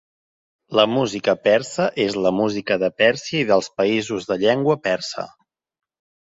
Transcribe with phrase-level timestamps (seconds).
[0.77, 5.29] La música persa és la música de Pèrsia i dels països de llengua persa.